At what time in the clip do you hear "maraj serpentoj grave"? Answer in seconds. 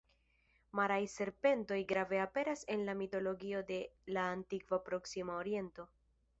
0.77-2.23